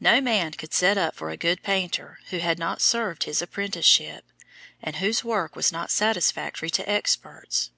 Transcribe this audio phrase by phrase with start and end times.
[0.00, 4.24] No man could set up for a good painter who had not served his apprenticeship,
[4.82, 7.70] and whose work was not satisfactory to experts.